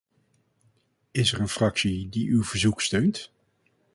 Is 1.11 1.31
er 1.33 1.39
een 1.39 1.47
fractie 1.49 2.09
die 2.09 2.29
uw 2.29 2.43
verzoek 2.43 2.81
steunt? 2.81 3.31